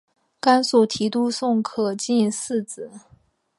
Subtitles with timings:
[0.39, 2.89] 甘肃提督宋可进嗣子。